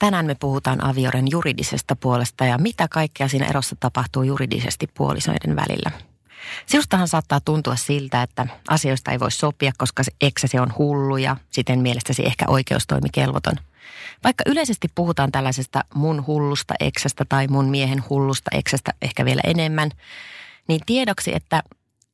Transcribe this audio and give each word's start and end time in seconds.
Tänään 0.00 0.26
me 0.26 0.34
puhutaan 0.34 0.84
avioren 0.84 1.30
juridisesta 1.30 1.96
puolesta 1.96 2.44
ja 2.44 2.58
mitä 2.58 2.88
kaikkea 2.88 3.28
siinä 3.28 3.46
erossa 3.46 3.76
tapahtuu 3.80 4.22
juridisesti 4.22 4.86
puolisoiden 4.86 5.56
välillä. 5.56 5.90
Sinustahan 6.66 7.08
saattaa 7.08 7.40
tuntua 7.40 7.76
siltä, 7.76 8.22
että 8.22 8.46
asioista 8.68 9.10
ei 9.10 9.20
voi 9.20 9.30
sopia, 9.30 9.72
koska 9.78 10.02
eksäsi 10.20 10.58
on 10.58 10.72
hullu 10.78 11.16
ja 11.16 11.36
siten 11.50 11.80
mielestäsi 11.80 12.26
ehkä 12.26 12.44
oikeustoimikelvoton. 12.48 13.54
Vaikka 14.24 14.44
yleisesti 14.46 14.88
puhutaan 14.94 15.32
tällaisesta 15.32 15.84
mun 15.94 16.26
hullusta 16.26 16.74
eksästä 16.80 17.24
tai 17.28 17.48
mun 17.48 17.68
miehen 17.68 18.04
hullusta 18.10 18.50
eksästä 18.54 18.92
ehkä 19.02 19.24
vielä 19.24 19.40
enemmän, 19.44 19.90
niin 20.68 20.80
tiedoksi, 20.86 21.34
että 21.34 21.62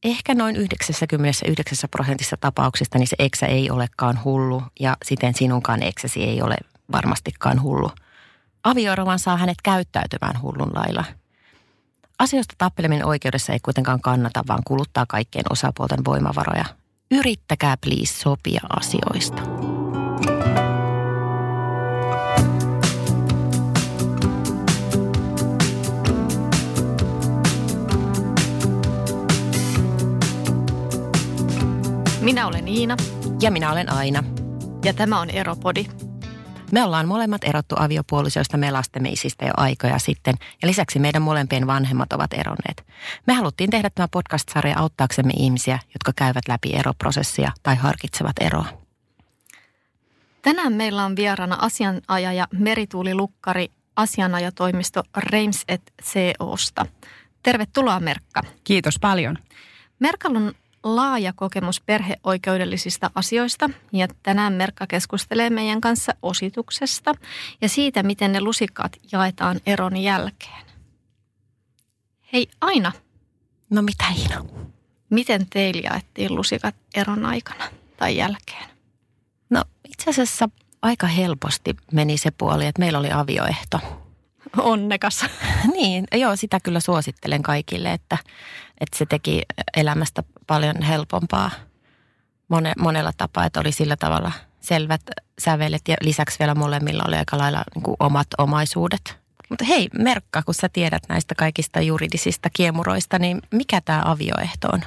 ehkä 0.04 0.34
noin 0.34 0.56
99 0.56 1.88
prosentissa 1.90 2.36
tapauksista 2.36 2.98
niin 2.98 3.08
se 3.08 3.16
eksä 3.18 3.46
ei 3.46 3.70
olekaan 3.70 4.24
hullu 4.24 4.62
ja 4.80 4.96
siten 5.04 5.34
sinunkaan 5.34 5.82
eksäsi 5.82 6.24
ei 6.24 6.42
ole 6.42 6.56
varmastikaan 6.92 7.62
hullu. 7.62 7.90
Avioerovan 8.64 9.18
saa 9.18 9.36
hänet 9.36 9.62
käyttäytymään 9.62 10.42
hullun 10.42 10.70
lailla. 10.74 11.04
Asioista 12.18 12.54
tappeleminen 12.58 13.06
oikeudessa 13.06 13.52
ei 13.52 13.58
kuitenkaan 13.62 14.00
kannata, 14.00 14.44
vaan 14.48 14.62
kuluttaa 14.64 15.06
kaikkien 15.08 15.44
osapuolten 15.50 16.04
voimavaroja. 16.04 16.64
Yrittäkää 17.10 17.76
please 17.76 18.14
sopia 18.14 18.60
asioista. 18.78 19.42
Minä 32.20 32.46
olen 32.46 32.68
Iina. 32.68 32.96
Ja 33.42 33.50
minä 33.50 33.72
olen 33.72 33.92
Aina. 33.92 34.24
Ja 34.84 34.94
tämä 34.94 35.20
on 35.20 35.30
Eropodi. 35.30 35.86
Me 36.70 36.84
ollaan 36.84 37.08
molemmat 37.08 37.44
erottu 37.44 37.74
aviopuolisoista 37.78 38.56
me 38.56 38.70
lastemme 38.70 39.08
isistä 39.08 39.46
jo 39.46 39.52
aikoja 39.56 39.98
sitten 39.98 40.34
ja 40.62 40.68
lisäksi 40.68 40.98
meidän 40.98 41.22
molempien 41.22 41.66
vanhemmat 41.66 42.12
ovat 42.12 42.32
eronneet. 42.32 42.86
Me 43.26 43.34
haluttiin 43.34 43.70
tehdä 43.70 43.90
tämä 43.90 44.08
podcast-sarja 44.08 44.78
auttaaksemme 44.78 45.32
ihmisiä, 45.36 45.78
jotka 45.94 46.12
käyvät 46.16 46.48
läpi 46.48 46.72
eroprosessia 46.74 47.52
tai 47.62 47.76
harkitsevat 47.76 48.36
eroa. 48.40 48.66
Tänään 50.42 50.72
meillä 50.72 51.04
on 51.04 51.16
vieraana 51.16 51.56
asianajaja 51.60 52.48
Merituuli 52.52 53.14
Lukkari 53.14 53.68
asianajatoimisto 53.96 55.02
Reims 55.16 55.64
et 55.68 55.92
COsta. 56.38 56.86
Tervetuloa 57.42 58.00
Merkka. 58.00 58.42
Kiitos 58.64 58.94
paljon. 59.00 59.38
Merkalla 59.98 60.38
on 60.38 60.52
laaja 60.94 61.32
kokemus 61.32 61.80
perheoikeudellisista 61.80 63.10
asioista 63.14 63.70
ja 63.92 64.08
tänään 64.22 64.52
Merkka 64.52 64.86
keskustelee 64.86 65.50
meidän 65.50 65.80
kanssa 65.80 66.14
osituksesta 66.22 67.14
ja 67.60 67.68
siitä, 67.68 68.02
miten 68.02 68.32
ne 68.32 68.40
lusikat 68.40 68.96
jaetaan 69.12 69.60
eron 69.66 69.96
jälkeen. 69.96 70.66
Hei 72.32 72.48
Aina. 72.60 72.92
No 73.70 73.82
mitä 73.82 74.04
Iina? 74.16 74.44
Miten 75.10 75.46
teillä 75.50 75.80
jaettiin 75.84 76.34
lusikat 76.34 76.74
eron 76.94 77.24
aikana 77.24 77.64
tai 77.96 78.16
jälkeen? 78.16 78.68
No 79.50 79.64
itse 79.88 80.10
asiassa 80.10 80.48
aika 80.82 81.06
helposti 81.06 81.76
meni 81.92 82.18
se 82.18 82.30
puoli, 82.30 82.66
että 82.66 82.80
meillä 82.80 82.98
oli 82.98 83.12
avioehto. 83.12 83.80
Onnekas. 84.56 85.24
niin, 85.76 86.04
joo, 86.14 86.36
sitä 86.36 86.60
kyllä 86.60 86.80
suosittelen 86.80 87.42
kaikille, 87.42 87.92
että, 87.92 88.18
että 88.80 88.98
se 88.98 89.06
teki 89.06 89.42
elämästä 89.76 90.22
paljon 90.46 90.82
helpompaa 90.82 91.50
mone, 92.48 92.72
monella 92.78 93.12
tapaa, 93.16 93.44
että 93.44 93.60
oli 93.60 93.72
sillä 93.72 93.96
tavalla 93.96 94.32
selvät 94.60 95.02
sävelet 95.38 95.82
ja 95.88 95.96
lisäksi 96.00 96.38
vielä 96.38 96.54
molemmilla 96.54 97.04
oli 97.08 97.16
aika 97.16 97.38
lailla 97.38 97.64
niin 97.74 97.82
kuin 97.82 97.96
omat 98.00 98.26
omaisuudet. 98.38 99.18
Mutta 99.48 99.64
hei 99.64 99.88
Merkka, 99.98 100.42
kun 100.42 100.54
sä 100.54 100.68
tiedät 100.68 101.02
näistä 101.08 101.34
kaikista 101.34 101.80
juridisista 101.80 102.48
kiemuroista, 102.52 103.18
niin 103.18 103.42
mikä 103.54 103.80
tämä 103.80 104.02
avioehto 104.04 104.68
on? 104.72 104.80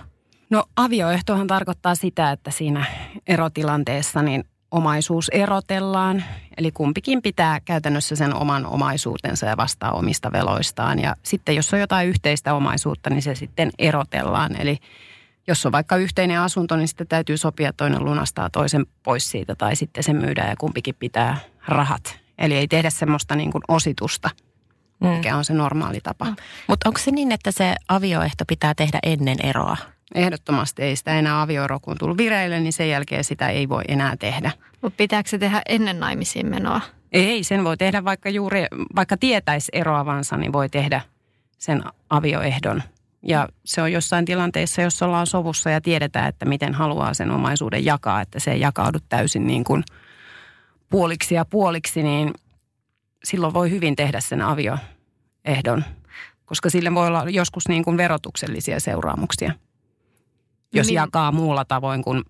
No 0.50 0.66
avioehtohan 0.76 1.48
tarkoittaa 1.48 1.96
sitä, 1.96 2.32
että 2.32 2.52
siinä 2.52 2.86
erotilanteessa 3.28 4.22
niin 4.22 4.44
omaisuus 4.72 5.30
erotellaan. 5.30 6.24
Eli 6.58 6.72
kumpikin 6.72 7.22
pitää 7.22 7.60
käytännössä 7.60 8.16
sen 8.16 8.36
oman 8.36 8.66
omaisuutensa 8.66 9.46
ja 9.46 9.58
vastaa 9.58 9.92
omista 9.92 10.32
veloistaan. 10.32 11.00
Ja 11.00 11.16
sitten 11.24 11.56
jos 11.56 11.74
on 11.74 11.80
jotain 11.80 12.10
yhteistä 12.10 12.54
omaisuutta, 12.54 13.10
niin 13.10 13.22
se 13.22 13.36
sitten 13.36 13.72
erotellaan. 13.80 14.62
Eli 14.62 14.78
jos 15.50 15.66
on 15.66 15.72
vaikka 15.72 15.96
yhteinen 15.96 16.40
asunto, 16.40 16.76
niin 16.76 16.88
sitten 16.88 17.08
täytyy 17.08 17.38
sopia, 17.38 17.74
toinen 17.74 18.06
lunastaa 18.06 18.50
toisen 18.50 18.86
pois 19.04 19.32
siitä 19.32 19.56
tai 19.56 19.76
sitten 19.76 20.04
se 20.04 20.14
myydään 20.14 20.50
ja 20.50 20.56
kumpikin 20.56 20.96
pitää 21.00 21.38
rahat. 21.68 22.20
Eli 22.38 22.56
ei 22.56 22.68
tehdä 22.68 22.90
semmoista 22.90 23.36
niin 23.36 23.52
kuin 23.52 23.62
ositusta, 23.68 24.30
mm. 25.00 25.08
mikä 25.08 25.38
on 25.38 25.46
se 25.46 25.54
normaali 25.54 26.00
tapa. 26.04 26.26
Mm. 26.26 26.36
Mutta 26.68 26.90
onko 26.90 27.00
se 27.00 27.12
niin, 27.12 27.32
että 27.32 27.52
se 27.52 27.76
avioehto 27.88 28.44
pitää 28.48 28.74
tehdä 28.74 29.00
ennen 29.04 29.38
eroa? 29.44 29.78
Ehdottomasti 30.16 30.82
ei 30.82 30.96
sitä 30.96 31.20
enää 31.20 31.42
avioero, 31.42 31.80
kun 31.80 31.98
tullut 31.98 32.18
vireille, 32.18 32.60
niin 32.60 32.74
sen 32.74 32.90
jälkeen 32.90 33.24
sitä 33.24 33.50
ei 33.50 33.70
voi 33.70 33.84
enää 33.88 34.18
tehdä. 34.18 34.52
Mutta 34.82 34.98
pitääkö 34.98 35.30
se 35.30 35.38
tehdä 35.38 35.62
ennen 35.70 36.00
naimisiin 36.00 36.48
menoa? 36.48 36.82
Ei, 37.12 37.44
sen 37.44 37.64
voi 37.64 37.78
tehdä 37.78 38.04
vaikka 38.04 38.30
juuri, 38.30 38.66
vaikka 38.96 39.18
tietäisi 39.18 39.70
eroavansa, 39.74 40.38
niin 40.38 40.54
voi 40.54 40.70
tehdä 40.70 41.02
sen 41.58 41.84
avioehdon. 42.10 42.84
Ja 43.22 43.48
se 43.66 43.82
on 43.82 43.92
jossain 43.92 44.26
tilanteessa, 44.26 44.82
jos 44.82 45.02
ollaan 45.02 45.28
sovussa 45.28 45.70
ja 45.70 45.82
tiedetään, 45.82 46.30
että 46.30 46.46
miten 46.46 46.74
haluaa 46.74 47.14
sen 47.14 47.32
omaisuuden 47.32 47.86
jakaa, 47.86 48.22
että 48.22 48.40
se 48.40 48.52
ei 48.52 48.60
jakaudu 48.60 48.98
täysin 49.10 49.48
niin 49.48 49.64
kuin 49.64 49.84
puoliksi 50.90 51.36
ja 51.36 51.46
puoliksi, 51.46 52.04
niin 52.04 52.34
silloin 53.24 53.54
voi 53.54 53.72
hyvin 53.72 53.96
tehdä 53.96 54.20
sen 54.20 54.42
avioehdon, 54.42 55.84
koska 56.46 56.70
sille 56.70 56.96
voi 56.96 57.08
olla 57.08 57.26
joskus 57.30 57.68
niin 57.68 57.84
kuin 57.84 57.98
verotuksellisia 57.98 58.80
seuraamuksia 58.80 59.54
jos 60.74 60.88
niin. 60.88 60.96
jakaa 60.96 61.32
muulla 61.32 61.66
tavoin 61.66 62.04
kuin, 62.04 62.24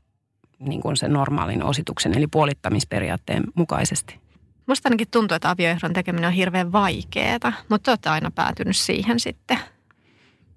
niin 0.60 0.82
kuin 0.82 0.98
sen 0.98 1.14
normaalin 1.14 1.64
osituksen, 1.64 2.18
eli 2.18 2.28
puolittamisperiaatteen 2.28 3.44
mukaisesti. 3.56 4.20
Musta 4.66 4.90
ainakin 4.90 5.08
tuntuu, 5.12 5.36
että 5.36 5.50
avioehdon 5.50 5.94
tekeminen 5.94 6.28
on 6.28 6.34
hirveän 6.34 6.72
vaikeaa, 6.72 7.54
mutta 7.70 7.92
olette 7.92 8.10
aina 8.10 8.32
päätynyt 8.32 8.78
siihen 8.78 9.20
sitten. 9.20 9.60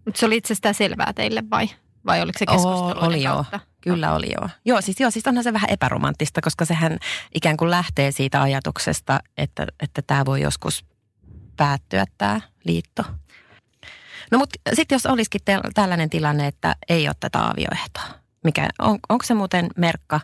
Mutta 0.05 0.19
se 0.21 0.27
oli 0.27 0.37
itsestään 0.37 0.75
selvää 0.75 1.13
teille 1.13 1.43
vai? 1.51 1.69
Vai 2.07 2.23
oliko 2.23 2.39
se 2.39 2.47
keskustelu? 2.47 3.07
Oli 3.07 3.23
kautta? 3.23 3.57
joo. 3.57 3.61
Kyllä 3.81 4.15
oli 4.15 4.33
joo. 4.41 4.49
Joo 4.65 4.81
siis, 4.81 5.01
joo, 5.01 5.11
siis 5.11 5.27
onhan 5.27 5.45
se 5.45 5.53
vähän 5.53 5.71
epäromanttista, 5.71 6.41
koska 6.41 6.65
sehän 6.65 6.99
ikään 7.35 7.57
kuin 7.57 7.71
lähtee 7.71 8.11
siitä 8.11 8.43
ajatuksesta, 8.43 9.21
että, 9.39 9.67
että 9.81 10.03
tämä 10.03 10.25
voi 10.25 10.41
joskus 10.41 10.85
päättyä 11.57 12.05
tämä 12.19 12.41
liitto. 12.65 13.03
No 14.31 14.39
mutta 14.39 14.59
sitten 14.75 14.97
jos 14.97 15.07
olisikin 15.07 15.41
te- 15.45 15.61
tällainen 15.75 16.11
tilanne, 16.11 16.47
että 16.47 16.77
ei 16.89 17.09
ole 17.09 17.17
tätä 17.21 17.51
avioehtoa, 17.51 18.19
mikä, 18.45 18.69
on, 18.79 18.99
onko 19.09 19.25
se 19.25 19.35
muuten 19.35 19.67
merkka 19.77 20.21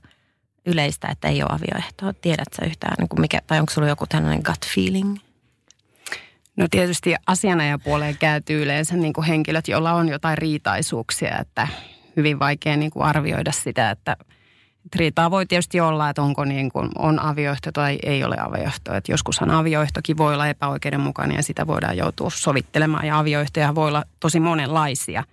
yleistä, 0.66 1.09
että 1.09 1.28
ei 1.28 1.43
ole 1.43 1.50
avioehtoa? 1.53 2.12
Tiedätkö 2.12 2.66
yhtään, 2.66 2.95
niin 2.99 3.09
kuin 3.09 3.21
mikä, 3.21 3.41
tai 3.47 3.60
onko 3.60 3.72
sulla 3.72 3.89
joku 3.89 4.06
tällainen 4.06 4.43
gut 4.45 4.66
feeling? 4.75 5.19
No 6.59 6.67
tietysti 6.71 7.15
asianajapuoleen 7.27 8.17
käytyy 8.19 8.63
yleensä 8.63 8.97
niin 8.97 9.13
kuin 9.13 9.27
henkilöt, 9.27 9.69
joilla 9.69 9.93
on 9.93 10.09
jotain 10.09 10.39
riitaisuuksia, 10.39 11.39
että 11.39 11.69
hyvin 12.17 12.39
vaikea 12.39 12.77
niin 12.77 12.91
kuin 12.91 13.05
arvioida 13.05 13.53
sitä, 13.53 13.91
että– 13.91 14.17
riitaa 14.97 15.31
voi 15.31 15.47
tietysti 15.47 15.81
olla, 15.81 16.11
että 16.11 16.23
onko 16.23 16.45
niin 16.45 16.71
kuin, 16.73 16.89
on 16.99 17.19
avioehto 17.19 17.73
tai 17.73 17.99
ei 18.03 18.25
ole 18.25 18.37
avioehto. 18.41 18.95
Että 18.95 19.13
joskushan 19.13 19.51
avioehtokin 19.51 20.17
voi 20.17 20.35
olla 20.35 20.49
epäoikeudenmukainen 20.49 21.37
ja 21.37 21.43
sitä 21.43 21.67
voidaan 21.67 21.97
joutua 21.97 22.31
sovittelemaan. 22.31 23.07
Ja 23.07 23.19
avioehtoja 23.19 23.75
voi 23.75 23.89
olla 23.89 24.05
tosi 24.21 24.41
monenlaisia. 24.41 25.25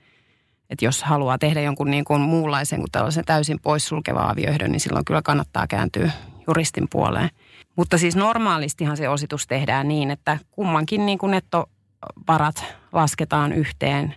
Että 0.69 0.86
jos 0.86 1.03
haluaa 1.03 1.38
tehdä 1.38 1.62
jonkun 1.62 1.92
niin 1.92 2.06
kuin 2.06 2.22
muunlaisen 2.22 2.80
kuin 2.80 2.92
tällaisen 2.92 3.25
täysin 3.25 3.59
poissulkeva 3.59 4.30
avioehdon, 4.30 4.72
niin 4.72 4.80
silloin 4.80 5.06
kyllä 5.06 5.22
kannattaa 5.22 5.68
kääntyä 5.68 6.12
juristin 6.47 6.88
puoleen. 6.92 7.30
Mutta 7.75 7.97
siis 7.97 8.16
normaalistihan 8.16 8.97
se 8.97 9.09
ositus 9.09 9.47
tehdään 9.47 9.88
niin, 9.88 10.12
että 10.12 10.38
kummankin 10.51 11.06
niin 11.06 11.18
kuin 11.18 11.31
nettovarat 11.31 12.66
lasketaan 12.92 13.54
yhteen 13.54 14.16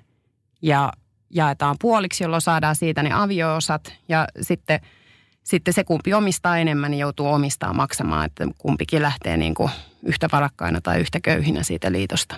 ja 0.62 0.92
jaetaan 1.30 1.76
puoliksi, 1.80 2.24
jolloin 2.24 2.42
saadaan 2.42 2.76
siitä 2.76 3.02
ne 3.02 3.12
avioosat 3.12 3.92
ja 4.08 4.26
sitten– 4.40 4.80
sitten 5.48 5.74
se 5.74 5.84
kumpi 5.84 6.14
omistaa 6.14 6.58
enemmän, 6.58 6.90
niin 6.90 6.98
joutuu 6.98 7.26
omistaa 7.26 7.72
maksamaan, 7.72 8.26
että 8.26 8.46
kumpikin 8.58 9.02
lähtee 9.02 9.36
niin 9.36 9.54
kuin 9.54 9.70
yhtä 10.02 10.28
varakkaina 10.32 10.80
tai 10.80 11.00
yhtä 11.00 11.20
köyhinä 11.20 11.62
siitä 11.62 11.92
liitosta. 11.92 12.36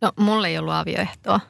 No 0.00 0.12
mulla 0.18 0.48
ei 0.48 0.58
ollut 0.58 0.74
avioehtoa, 0.74 1.40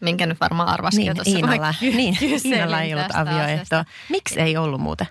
minkä 0.00 0.26
nyt 0.26 0.40
varmaan 0.40 0.68
arvasikin 0.68 1.04
niin, 1.04 1.16
tuossa. 1.16 1.36
Iinalla, 1.36 1.74
niin, 1.80 2.16
Iinalla 2.44 2.80
ei 2.80 2.94
ollut 2.94 3.14
avioehtoa. 3.14 3.84
Miksi 4.08 4.40
ei 4.40 4.56
ollut 4.56 4.80
muuten? 4.80 5.06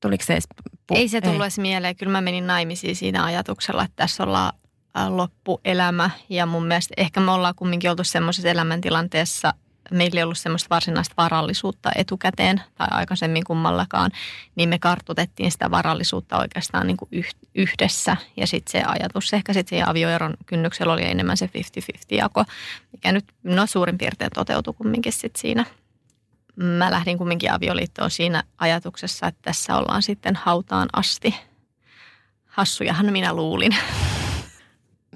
Tuliko 0.00 0.24
se 0.24 0.32
edes 0.32 0.46
pu- 0.92 0.96
Ei 0.96 1.08
se 1.08 1.20
tullut 1.20 1.42
edes 1.42 1.58
mieleen. 1.58 1.96
Kyllä 1.96 2.12
mä 2.12 2.20
menin 2.20 2.46
naimisiin 2.46 2.96
siinä 2.96 3.24
ajatuksella, 3.24 3.84
että 3.84 3.96
tässä 3.96 4.22
ollaan 4.22 4.52
loppuelämä. 5.08 6.10
Ja 6.28 6.46
mun 6.46 6.66
mielestä 6.66 6.94
ehkä 6.96 7.20
me 7.20 7.30
ollaan 7.30 7.54
kumminkin 7.54 7.90
oltu 7.90 8.04
semmoisessa 8.04 8.48
elämäntilanteessa, 8.48 9.54
meillä 9.90 10.20
ei 10.20 10.24
ollut 10.24 10.38
semmoista 10.38 10.70
varsinaista 10.70 11.14
varallisuutta 11.16 11.90
etukäteen 11.96 12.62
tai 12.74 12.88
aikaisemmin 12.90 13.44
kummallakaan, 13.44 14.10
niin 14.54 14.68
me 14.68 14.78
kartutettiin 14.78 15.52
sitä 15.52 15.70
varallisuutta 15.70 16.38
oikeastaan 16.38 16.86
niin 16.86 16.96
kuin 16.96 17.10
yhdessä. 17.54 18.16
Ja 18.36 18.46
sitten 18.46 18.72
se 18.72 18.82
ajatus 18.86 19.34
ehkä 19.34 19.52
sitten 19.52 19.70
siinä 19.70 19.90
avioeron 19.90 20.34
kynnyksellä 20.46 20.92
oli 20.92 21.04
enemmän 21.04 21.36
se 21.36 21.46
50-50 21.46 21.50
jako, 22.10 22.44
mikä 22.92 23.12
nyt 23.12 23.24
no 23.42 23.66
suurin 23.66 23.98
piirtein 23.98 24.30
toteutui 24.34 24.74
kumminkin 24.74 25.12
sitten 25.12 25.40
siinä. 25.40 25.64
Mä 26.56 26.90
lähdin 26.90 27.18
kumminkin 27.18 27.52
avioliittoon 27.52 28.10
siinä 28.10 28.42
ajatuksessa, 28.58 29.26
että 29.26 29.40
tässä 29.42 29.76
ollaan 29.76 30.02
sitten 30.02 30.36
hautaan 30.36 30.88
asti. 30.92 31.34
Hassujahan 32.46 33.12
minä 33.12 33.34
luulin. 33.34 33.76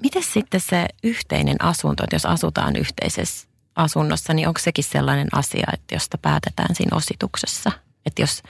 Miten 0.01 0.23
sitten 0.23 0.61
se 0.61 0.85
yhteinen 1.03 1.63
asunto, 1.63 2.03
että 2.03 2.15
jos 2.15 2.25
asutaan 2.25 2.75
yhteisessä 2.75 3.47
asunnossa, 3.75 4.33
niin 4.33 4.47
onko 4.47 4.59
sekin 4.59 4.83
sellainen 4.83 5.27
asia, 5.31 5.67
että 5.73 5.95
josta 5.95 6.17
päätetään 6.17 6.75
siinä 6.75 6.97
osituksessa? 6.97 7.71
Että 8.05 8.21
jos, 8.21 8.43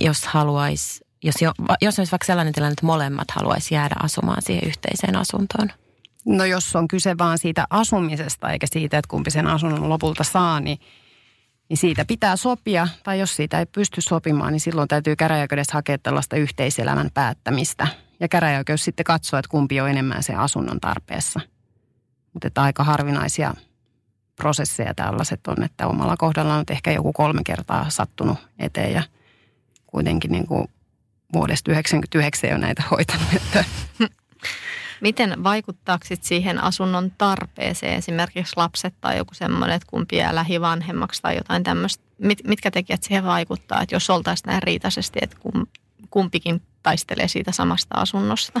jos 0.00 0.26
haluaisi, 0.26 1.04
jos, 1.24 1.34
jo, 1.42 1.52
jos 1.80 1.98
olisi 1.98 2.12
vaikka 2.12 2.26
sellainen 2.26 2.52
tilanne, 2.52 2.72
että 2.72 2.86
molemmat 2.86 3.30
haluaisi 3.30 3.74
jäädä 3.74 3.94
asumaan 4.02 4.42
siihen 4.42 4.68
yhteiseen 4.68 5.16
asuntoon? 5.16 5.68
No 6.26 6.44
jos 6.44 6.76
on 6.76 6.88
kyse 6.88 7.18
vaan 7.18 7.38
siitä 7.38 7.66
asumisesta 7.70 8.50
eikä 8.50 8.66
siitä, 8.72 8.98
että 8.98 9.08
kumpi 9.08 9.30
sen 9.30 9.46
asunnon 9.46 9.88
lopulta 9.88 10.24
saa, 10.24 10.60
niin, 10.60 10.78
niin 11.72 11.78
siitä 11.78 12.04
pitää 12.04 12.36
sopia. 12.36 12.88
Tai 13.04 13.18
jos 13.18 13.36
siitä 13.36 13.58
ei 13.58 13.66
pysty 13.66 14.00
sopimaan, 14.00 14.52
niin 14.52 14.60
silloin 14.60 14.88
täytyy 14.88 15.16
käräjäoikeudessa 15.16 15.72
hakea 15.72 15.98
tällaista 15.98 16.36
yhteiselämän 16.36 17.10
päättämistä. 17.14 17.86
Ja 18.20 18.28
käräjäoikeus 18.28 18.84
sitten 18.84 19.04
katsoo, 19.04 19.38
että 19.38 19.48
kumpi 19.48 19.80
on 19.80 19.90
enemmän 19.90 20.22
sen 20.22 20.38
asunnon 20.38 20.80
tarpeessa. 20.80 21.40
Mutta 22.32 22.62
aika 22.62 22.84
harvinaisia 22.84 23.54
prosesseja 24.36 24.94
tällaiset 24.94 25.46
on, 25.46 25.62
että 25.62 25.86
omalla 25.86 26.16
kohdalla 26.16 26.54
on 26.54 26.64
ehkä 26.70 26.92
joku 26.92 27.12
kolme 27.12 27.40
kertaa 27.44 27.90
sattunut 27.90 28.38
eteen 28.58 28.92
ja 28.92 29.02
kuitenkin 29.86 30.32
niin 30.32 30.46
kuin 30.46 30.68
vuodesta 31.32 31.64
1999 31.64 32.50
jo 32.50 32.58
näitä 32.58 32.82
hoitanut. 32.90 33.28
Miten 35.02 35.44
vaikuttaako 35.44 36.04
siihen 36.20 36.64
asunnon 36.64 37.10
tarpeeseen, 37.18 37.98
esimerkiksi 37.98 38.52
lapset 38.56 38.94
tai 39.00 39.16
joku 39.16 39.34
semmoinen, 39.34 39.76
että 39.76 39.88
kumpi 39.90 40.16
jää 40.16 40.34
lähivanhemmaksi 40.34 41.22
tai 41.22 41.36
jotain 41.36 41.62
tämmöistä? 41.62 42.04
Mit, 42.18 42.38
mitkä 42.46 42.70
tekijät 42.70 43.02
siihen 43.02 43.24
vaikuttaa, 43.24 43.82
että 43.82 43.94
jos 43.94 44.10
oltaisiin 44.10 44.46
näin 44.46 44.62
riitaisesti, 44.62 45.18
että 45.22 45.36
kumpikin 46.10 46.62
taistelee 46.82 47.28
siitä 47.28 47.52
samasta 47.52 47.94
asunnosta? 47.94 48.60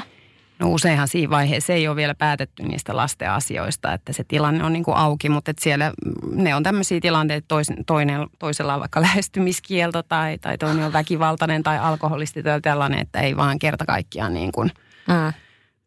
No 0.58 0.70
useinhan 0.70 1.08
siinä 1.08 1.30
vaiheessa 1.30 1.72
ei 1.72 1.88
ole 1.88 1.96
vielä 1.96 2.14
päätetty 2.14 2.62
niistä 2.62 2.96
lasten 2.96 3.30
asioista, 3.30 3.92
että 3.92 4.12
se 4.12 4.24
tilanne 4.24 4.64
on 4.64 4.72
niin 4.72 4.84
kuin 4.84 4.96
auki, 4.96 5.28
mutta 5.28 5.50
että 5.50 5.62
siellä 5.62 5.92
ne 6.32 6.54
on 6.54 6.62
tämmöisiä 6.62 7.00
tilanteita, 7.00 7.44
toisen, 7.48 7.84
toinen, 7.84 8.26
toisella 8.38 8.74
on 8.74 8.80
vaikka 8.80 9.00
lähestymiskielto 9.10 10.02
tai, 10.02 10.38
tai 10.38 10.58
toinen 10.58 10.86
on 10.86 10.92
väkivaltainen 10.92 11.62
tai 11.62 11.78
alkoholisti 11.78 12.42
tai 12.42 12.60
tällainen, 12.60 12.98
että 12.98 13.20
ei 13.20 13.36
vaan 13.36 13.58
kerta 13.58 13.86
kaikkiaan 13.86 14.34
niin 14.34 14.52
kuin 14.52 14.70
mm. 15.08 15.32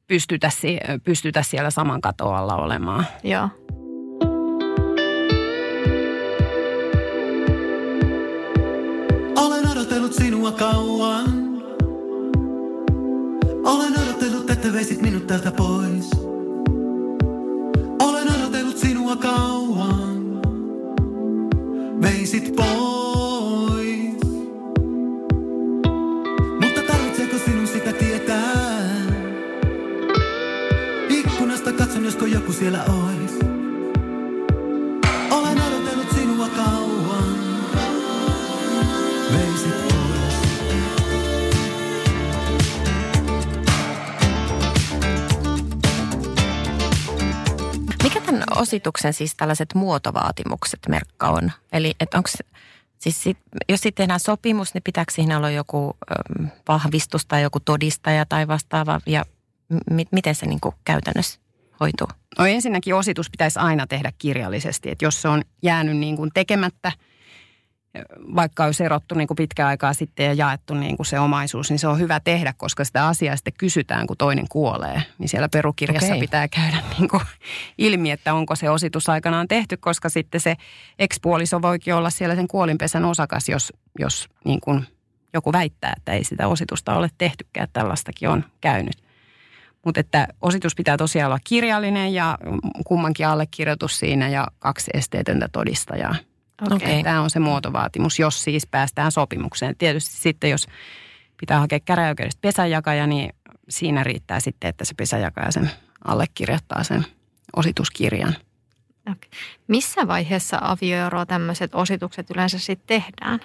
Pystytä, 0.07 0.49
pystytä 1.03 1.43
siellä 1.43 1.69
saman 1.69 2.01
katoalla 2.01 2.55
olemaan. 2.55 3.07
Joo. 3.23 3.49
Olen 9.37 9.67
odotellut 9.71 10.13
sinua 10.13 10.51
kauan. 10.51 11.45
Olen 13.65 13.93
odotellut, 14.03 14.49
että 14.49 14.73
veisit 14.73 15.01
minut 15.01 15.27
täältä 15.27 15.51
pois. 15.51 16.09
Olen 18.01 18.27
odotellut 18.39 18.77
sinua 18.77 19.15
kauan. 19.15 20.41
Veisit 22.01 22.55
pois. 22.55 23.24
Siellä 32.59 32.83
ois. 32.83 33.31
Olen 35.31 35.61
odotellut 35.61 36.11
sinua 36.15 36.49
kauan. 36.49 37.35
Veisit 39.33 39.87
pois. 39.87 40.35
Mikä 48.03 48.21
tämän 48.21 48.43
osituksen 48.55 49.13
siis 49.13 49.35
tällaiset 49.35 49.73
muotovaatimukset 49.75 50.79
merkka 50.89 51.29
on? 51.29 51.51
Eli 51.71 51.93
että 51.99 52.17
onko 52.17 52.29
Siis 52.97 53.23
sit, 53.23 53.37
jos 53.69 53.81
sitten 53.81 54.03
tehdään 54.03 54.19
sopimus, 54.19 54.73
niin 54.73 54.83
pitääkö 54.83 55.13
siinä 55.13 55.37
olla 55.37 55.49
joku 55.49 55.97
vahvistus 56.67 57.25
tai 57.25 57.41
joku 57.41 57.59
todistaja 57.59 58.25
tai 58.25 58.47
vastaava 58.47 58.99
ja 59.05 59.25
m- 59.69 60.01
miten 60.11 60.35
se 60.35 60.45
niin 60.45 60.59
kuin 60.59 60.75
käytännössä 60.85 61.44
hoituu? 61.79 62.07
No 62.39 62.45
ensinnäkin 62.45 62.95
ositus 62.95 63.29
pitäisi 63.29 63.59
aina 63.59 63.87
tehdä 63.87 64.11
kirjallisesti, 64.17 64.91
että 64.91 65.05
jos 65.05 65.21
se 65.21 65.27
on 65.27 65.41
jäänyt 65.63 65.97
niin 65.97 66.15
kuin 66.15 66.31
tekemättä– 66.33 66.91
vaikka 68.35 68.65
olisi 68.65 68.83
erottu 68.83 69.15
niin 69.15 69.27
kuin 69.27 69.35
pitkään 69.35 69.69
aikaa 69.69 69.93
sitten 69.93 70.25
ja 70.25 70.33
jaettu 70.33 70.73
niin 70.73 70.97
kuin 70.97 71.05
se 71.05 71.19
omaisuus, 71.19 71.69
niin 71.69 71.79
se 71.79 71.87
on 71.87 71.99
hyvä 71.99 72.19
tehdä, 72.19 72.53
koska 72.57 72.83
sitä 72.83 73.07
asiaa 73.07 73.35
sitten 73.35 73.53
kysytään, 73.57 74.07
kun 74.07 74.17
toinen 74.17 74.45
kuolee. 74.49 75.03
Niin 75.17 75.29
siellä 75.29 75.49
perukirjassa 75.49 76.07
okay. 76.07 76.19
pitää 76.19 76.47
käydä 76.47 76.77
niin 76.99 77.09
kuin 77.09 77.21
ilmi, 77.77 78.11
että 78.11 78.33
onko 78.33 78.55
se 78.55 78.69
ositus 78.69 79.09
aikanaan 79.09 79.47
tehty, 79.47 79.77
koska 79.77 80.09
sitten 80.09 80.41
se 80.41 80.55
ekspuoliso 80.99 81.61
voikin 81.61 81.95
olla 81.95 82.09
siellä 82.09 82.35
sen 82.35 82.47
kuolinpesän 82.47 83.05
osakas, 83.05 83.49
jos, 83.49 83.73
jos 83.99 84.29
niin 84.45 84.59
kuin 84.61 84.85
joku 85.33 85.51
väittää, 85.53 85.93
että 85.97 86.13
ei 86.13 86.23
sitä 86.23 86.47
ositusta 86.47 86.95
ole 86.95 87.09
tehtykään. 87.17 87.67
Tällaistakin 87.73 88.29
on 88.29 88.45
käynyt. 88.61 89.04
Mutta 89.85 89.99
että 89.99 90.27
ositus 90.41 90.75
pitää 90.75 90.97
tosiaan 90.97 91.31
olla 91.31 91.39
kirjallinen 91.43 92.13
ja 92.13 92.37
kummankin 92.85 93.27
allekirjoitus 93.27 93.99
siinä 93.99 94.29
ja 94.29 94.47
kaksi 94.59 94.91
esteetöntä 94.93 95.49
todistajaa. 95.51 96.15
Okay. 96.61 97.03
Tämä 97.03 97.21
on 97.21 97.29
se 97.29 97.39
muotovaatimus, 97.39 98.19
jos 98.19 98.43
siis 98.43 98.67
päästään 98.67 99.11
sopimukseen. 99.11 99.75
Tietysti 99.77 100.17
sitten, 100.17 100.49
jos 100.49 100.67
pitää 101.39 101.59
hakea 101.59 101.79
käräjäoikeudesta 101.79 102.39
pesäjakaja, 102.41 103.07
niin 103.07 103.33
siinä 103.69 104.03
riittää 104.03 104.39
sitten, 104.39 104.69
että 104.69 104.85
se 104.85 104.93
pesäjakaja 104.93 105.51
sen 105.51 105.71
allekirjoittaa 106.05 106.83
sen 106.83 107.05
osituskirjan. 107.55 108.35
Okay. 109.11 109.29
Missä 109.67 110.07
vaiheessa 110.07 110.57
avioeroa 110.61 111.25
tämmöiset 111.25 111.75
ositukset 111.75 112.29
yleensä 112.29 112.59
sitten 112.59 113.01
tehdään? 113.01 113.39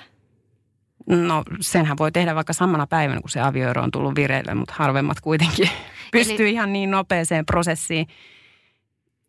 No 1.10 1.44
senhän 1.60 1.98
voi 1.98 2.12
tehdä 2.12 2.34
vaikka 2.34 2.52
samana 2.52 2.86
päivänä, 2.86 3.20
kun 3.20 3.30
se 3.30 3.40
avioero 3.40 3.82
on 3.82 3.90
tullut 3.90 4.14
vireille, 4.14 4.54
mutta 4.54 4.74
harvemmat 4.76 5.20
kuitenkin 5.20 5.68
pystyy 6.12 6.46
Eli... 6.46 6.52
ihan 6.52 6.72
niin 6.72 6.90
nopeeseen 6.90 7.46
prosessiin. 7.46 8.06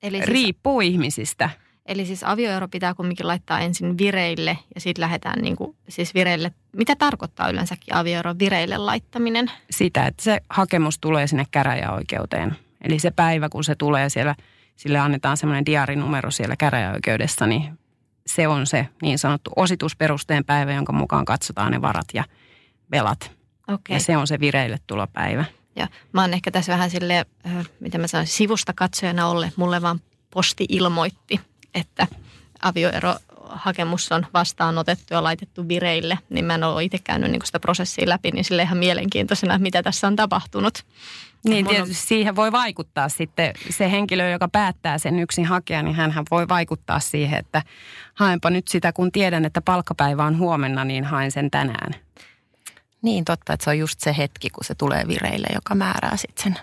Eli 0.03 0.17
siis... 0.17 0.29
Riippuu 0.29 0.81
ihmisistä. 0.81 1.49
Eli 1.85 2.05
siis 2.05 2.23
avioero 2.23 2.67
pitää 2.67 2.93
kumminkin 2.93 3.27
laittaa 3.27 3.59
ensin 3.59 3.97
vireille 3.97 4.57
ja 4.75 4.81
sitten 4.81 5.01
lähdetään 5.01 5.41
niin 5.41 5.55
kuin, 5.55 5.75
siis 5.89 6.13
vireille. 6.13 6.51
Mitä 6.75 6.95
tarkoittaa 6.95 7.49
yleensäkin 7.49 7.95
avioeron 7.95 8.39
vireille 8.39 8.77
laittaminen? 8.77 9.51
Sitä, 9.69 10.05
että 10.05 10.23
se 10.23 10.39
hakemus 10.49 10.99
tulee 10.99 11.27
sinne 11.27 11.45
käräjäoikeuteen. 11.51 12.55
Eli 12.81 12.99
se 12.99 13.11
päivä, 13.11 13.49
kun 13.49 13.63
se 13.63 13.75
tulee 13.75 14.09
siellä, 14.09 14.35
sille 14.75 14.99
annetaan 14.99 15.37
semmoinen 15.37 15.65
diarinumero 15.65 16.31
siellä 16.31 16.55
käräjäoikeudessa, 16.55 17.47
niin 17.47 17.79
se 18.35 18.47
on 18.47 18.67
se 18.67 18.87
niin 19.01 19.19
sanottu 19.19 19.51
ositusperusteen 19.55 20.45
päivä, 20.45 20.73
jonka 20.73 20.93
mukaan 20.93 21.25
katsotaan 21.25 21.71
ne 21.71 21.81
varat 21.81 22.07
ja 22.13 22.23
velat. 22.91 23.31
Okay. 23.67 23.95
Ja 23.95 23.99
se 23.99 24.17
on 24.17 24.27
se 24.27 24.39
vireille 24.39 24.79
tulopäivä. 24.87 25.45
Ja 25.75 25.87
mä 26.13 26.21
oon 26.21 26.33
ehkä 26.33 26.51
tässä 26.51 26.73
vähän 26.73 26.89
sille, 26.89 27.25
mitä 27.79 27.97
mä 27.97 28.07
sanon, 28.07 28.27
sivusta 28.27 28.73
katsojana 28.73 29.27
olle. 29.27 29.51
Mulle 29.55 29.81
vaan 29.81 29.99
posti 30.33 30.65
ilmoitti, 30.69 31.39
että 31.73 32.07
avioerohakemus 33.51 34.11
on 34.11 34.25
vastaanotettu 34.33 35.13
ja 35.13 35.23
laitettu 35.23 35.67
vireille, 35.67 36.19
niin 36.29 36.45
mä 36.45 36.55
en 36.55 36.63
ole 36.63 36.83
itse 36.83 36.97
käynyt 37.03 37.31
niin 37.31 37.41
sitä 37.45 37.59
prosessia 37.59 38.09
läpi, 38.09 38.31
niin 38.31 38.45
sille 38.45 38.61
ihan 38.61 38.77
mielenkiintoisena, 38.77 39.57
mitä 39.57 39.83
tässä 39.83 40.07
on 40.07 40.15
tapahtunut. 40.15 40.85
Niin 41.43 41.67
tietysti 41.67 41.91
on... 41.91 42.07
siihen 42.07 42.35
voi 42.35 42.51
vaikuttaa 42.51 43.09
sitten 43.09 43.53
se 43.69 43.91
henkilö, 43.91 44.29
joka 44.29 44.47
päättää 44.47 44.97
sen 44.97 45.19
yksin 45.19 45.45
hakea, 45.45 45.81
niin 45.83 45.95
hän 45.95 46.25
voi 46.31 46.47
vaikuttaa 46.47 46.99
siihen, 46.99 47.39
että 47.39 47.63
haenpa 48.13 48.49
nyt 48.49 48.67
sitä, 48.67 48.93
kun 48.93 49.11
tiedän, 49.11 49.45
että 49.45 49.61
palkkapäivä 49.61 50.25
on 50.25 50.37
huomenna, 50.37 50.85
niin 50.85 51.03
haen 51.03 51.31
sen 51.31 51.51
tänään. 51.51 51.95
Niin 53.01 53.25
totta, 53.25 53.53
että 53.53 53.63
se 53.63 53.69
on 53.69 53.79
just 53.79 53.99
se 53.99 54.15
hetki, 54.17 54.49
kun 54.49 54.63
se 54.63 54.75
tulee 54.75 55.07
vireille, 55.07 55.47
joka 55.53 55.75
määrää 55.75 56.17
sitten 56.17 56.43
sen 56.43 56.59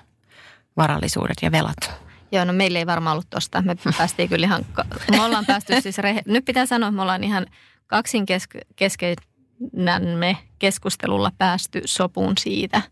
varallisuudet 0.76 1.36
ja 1.42 1.52
velat. 1.52 2.07
Joo, 2.32 2.44
no 2.44 2.52
meillä 2.52 2.78
ei 2.78 2.86
varmaan 2.86 3.14
ollut 3.14 3.30
tosta. 3.30 3.62
Me 3.62 3.76
päästiin 3.98 4.28
kyllä 4.28 4.46
ihan, 4.46 4.66
me 5.10 5.20
ollaan 5.20 5.46
päästy 5.46 5.80
siis, 5.80 5.98
rehe, 5.98 6.22
nyt 6.26 6.44
pitää 6.44 6.66
sanoa, 6.66 6.88
että 6.88 6.96
me 6.96 7.02
ollaan 7.02 7.24
ihan 7.24 7.46
me 10.16 10.38
keskustelulla 10.58 11.32
päästy 11.38 11.82
sopuun 11.84 12.32
siitä, 12.38 12.82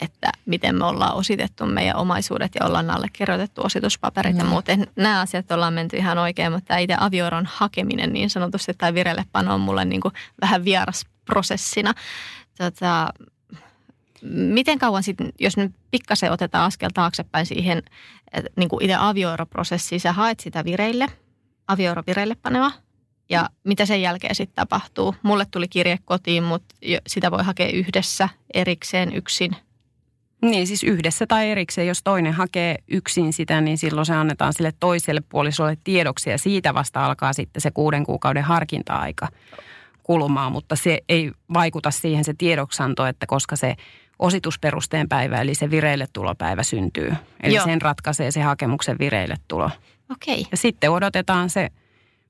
että 0.00 0.32
miten 0.46 0.74
me 0.74 0.84
ollaan 0.84 1.14
ositettu 1.14 1.66
meidän 1.66 1.96
omaisuudet 1.96 2.52
ja 2.60 2.66
ollaan 2.66 2.90
allekirjoitettu 2.90 3.62
osituspaperit 3.64 4.32
mm. 4.32 4.38
ja 4.38 4.44
muuten. 4.44 4.86
Nämä 4.96 5.20
asiat 5.20 5.52
ollaan 5.52 5.74
menty 5.74 5.96
ihan 5.96 6.18
oikein, 6.18 6.52
mutta 6.52 6.76
itse 6.76 6.96
avioeron 7.00 7.48
hakeminen 7.52 8.12
niin 8.12 8.30
sanotusti 8.30 8.72
tai 8.78 8.94
vireillepano 8.94 9.54
on 9.54 9.60
mulle 9.60 9.84
niin 9.84 10.00
kuin 10.00 10.14
vähän 10.40 10.64
vieras 10.64 11.06
prosessina. 11.24 11.94
Tota, 12.58 13.12
miten 14.22 14.78
kauan 14.78 15.02
sitten, 15.02 15.32
jos 15.40 15.56
nyt 15.56 15.72
pikkasen 15.90 16.32
otetaan 16.32 16.64
askel 16.64 16.90
taaksepäin 16.94 17.46
siihen, 17.46 17.82
niin 18.56 18.68
kuin 18.68 18.84
itse 18.84 18.96
avioeroprosessiin, 18.98 20.00
sä 20.00 20.12
haet 20.12 20.40
sitä 20.40 20.64
vireille, 20.64 21.06
avioero 21.68 22.02
vireille 22.06 22.34
paneva, 22.34 22.72
ja 23.30 23.50
mitä 23.64 23.86
sen 23.86 24.02
jälkeen 24.02 24.34
sitten 24.34 24.56
tapahtuu. 24.56 25.14
Mulle 25.22 25.46
tuli 25.50 25.68
kirje 25.68 25.98
kotiin, 26.04 26.42
mutta 26.42 26.74
sitä 27.06 27.30
voi 27.30 27.44
hakea 27.44 27.68
yhdessä, 27.68 28.28
erikseen, 28.54 29.14
yksin. 29.14 29.56
Niin, 30.42 30.66
siis 30.66 30.84
yhdessä 30.84 31.26
tai 31.26 31.50
erikseen. 31.50 31.86
Jos 31.86 32.02
toinen 32.02 32.32
hakee 32.32 32.76
yksin 32.88 33.32
sitä, 33.32 33.60
niin 33.60 33.78
silloin 33.78 34.06
se 34.06 34.14
annetaan 34.14 34.52
sille 34.52 34.72
toiselle 34.80 35.22
puolisolle 35.28 35.78
tiedoksi 35.84 36.30
ja 36.30 36.38
siitä 36.38 36.74
vasta 36.74 37.06
alkaa 37.06 37.32
sitten 37.32 37.60
se 37.60 37.70
kuuden 37.70 38.04
kuukauden 38.04 38.42
harkinta-aika 38.42 39.28
kulumaan, 40.02 40.52
mutta 40.52 40.76
se 40.76 41.00
ei 41.08 41.32
vaikuta 41.54 41.90
siihen 41.90 42.24
se 42.24 42.34
tiedoksanto, 42.38 43.06
että 43.06 43.26
koska 43.26 43.56
se 43.56 43.76
ositusperusteen 44.18 45.08
päivä, 45.08 45.40
eli 45.40 45.54
se 45.54 45.70
vireille 45.70 46.08
tulopäivä 46.12 46.62
syntyy. 46.62 47.14
Eli 47.42 47.54
Joo. 47.54 47.64
sen 47.64 47.82
ratkaisee 47.82 48.30
se 48.30 48.42
hakemuksen 48.42 48.98
vireille 48.98 49.34
tulo. 49.48 49.70
Okei. 50.10 50.46
Ja 50.50 50.56
sitten 50.56 50.90
odotetaan 50.90 51.50
se 51.50 51.68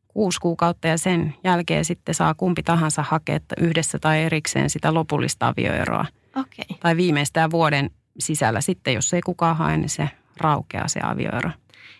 kuusi 0.08 0.40
kuukautta 0.40 0.88
ja 0.88 0.98
sen 0.98 1.34
jälkeen 1.44 1.84
sitten 1.84 2.14
saa 2.14 2.34
kumpi 2.34 2.62
tahansa 2.62 3.02
hakea 3.02 3.38
yhdessä 3.58 3.98
tai 3.98 4.22
erikseen 4.22 4.70
sitä 4.70 4.94
lopullista 4.94 5.48
avioeroa. 5.48 6.06
Okei. 6.36 6.78
Tai 6.80 6.96
viimeistään 6.96 7.50
vuoden 7.50 7.90
sisällä 8.18 8.60
sitten, 8.60 8.94
jos 8.94 9.14
ei 9.14 9.20
kukaan 9.20 9.56
hae, 9.56 9.76
niin 9.76 9.88
se 9.88 10.10
raukeaa 10.36 10.88
se 10.88 11.00
avioero. 11.02 11.50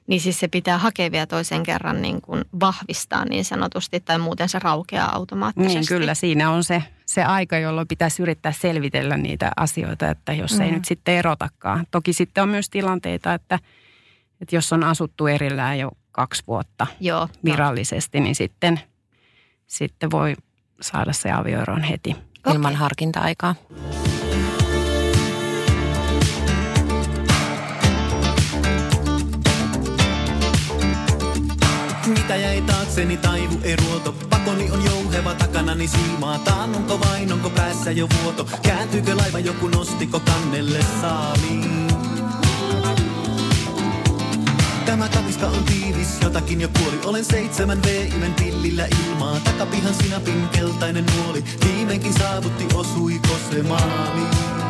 Niin 0.07 0.21
siis 0.21 0.41
se 0.41 0.49
pitää 0.49 0.79
hakea 0.79 1.13
vielä 1.13 1.27
toisen 1.27 1.63
kerran 1.63 2.03
niin 2.03 2.21
kuin 2.21 2.45
vahvistaa 2.61 3.25
niin 3.25 3.45
sanotusti 3.45 4.01
tai 4.01 4.19
muuten 4.19 4.49
se 4.49 4.59
raukeaa 4.59 5.15
automaattisesti. 5.15 5.79
Niin 5.79 5.87
kyllä, 5.89 6.15
siinä 6.15 6.51
on 6.51 6.65
se, 6.65 6.83
se 7.07 7.25
aika, 7.25 7.59
jolloin 7.59 7.89
pitäisi 7.89 8.23
yrittää 8.23 8.53
selvitellä 8.53 9.17
niitä 9.17 9.53
asioita, 9.57 10.11
että 10.11 10.33
jos 10.33 10.55
mm. 10.55 10.61
ei 10.61 10.71
nyt 10.71 10.85
sitten 10.85 11.15
erotakaan. 11.15 11.87
Toki 11.91 12.13
sitten 12.13 12.43
on 12.43 12.49
myös 12.49 12.71
tilanteita, 12.71 13.35
että, 13.35 13.59
että 14.41 14.57
jos 14.57 14.73
on 14.73 14.85
asuttu 14.85 15.27
erillään 15.27 15.79
jo 15.79 15.91
kaksi 16.13 16.43
vuotta 16.47 16.87
Joo, 17.01 17.29
virallisesti, 17.45 18.21
no. 18.21 18.25
niin 18.25 18.35
sitten, 18.35 18.81
sitten 19.67 20.11
voi 20.11 20.35
saada 20.81 21.13
se 21.13 21.33
avioeron 21.33 21.83
heti. 21.83 22.17
Ilman 22.47 22.73
okay. 22.73 22.81
harkinta-aikaa. 22.81 23.55
Jäi 32.39 32.63
taakseni 32.63 33.17
taivu 33.17 33.59
eruoto? 33.63 34.15
Pakoni 34.31 34.71
on 34.71 34.85
jouheva 34.85 35.35
takanani 35.35 35.89
siimaa. 35.89 36.39
Taannunko 36.39 37.01
vain, 37.01 37.33
onko 37.33 37.51
päässä 37.51 37.91
jo 37.91 38.09
vuoto? 38.23 38.47
Kääntyykö 38.63 39.17
laiva 39.17 39.39
joku 39.39 39.69
nostiko 39.69 40.21
kannelle 40.21 40.79
saaliin? 41.01 41.89
Tämä 44.87 45.09
katiska 45.09 45.47
on 45.47 45.65
tiivis, 45.65 46.21
jotakin 46.23 46.61
jo 46.61 46.69
kuoli. 46.79 46.99
Olen 47.05 47.25
seitsemän 47.25 47.83
V-imen 47.83 48.35
pillillä 48.35 48.87
ilmaa. 48.87 49.41
Takapihan 49.41 49.95
sinapin 49.95 50.49
keltainen 50.49 51.05
nuoli. 51.17 51.45
Viimeinkin 51.65 52.15
saavutti, 52.15 52.67
osuiko 52.75 53.37
se 53.51 53.63
maali? 53.63 54.68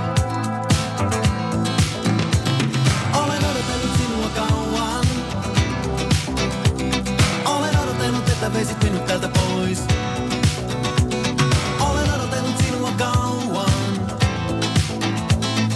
Pois. 9.69 9.85
Olen 11.81 12.15
odotellut 12.15 12.59
sinua 12.59 12.91
kauan. 12.99 14.09